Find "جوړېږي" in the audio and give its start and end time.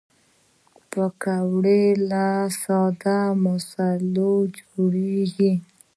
4.57-5.51